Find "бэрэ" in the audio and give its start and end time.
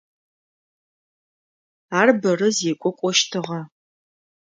2.21-2.49